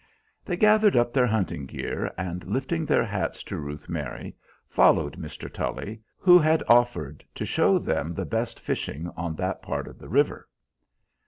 [0.43, 4.35] They gathered up their hunting gear, and lifting their hats to Ruth Mary,
[4.67, 5.47] followed Mr.
[5.47, 10.09] Tully, who had offered to show them the best fishing on that part of the
[10.09, 10.49] river.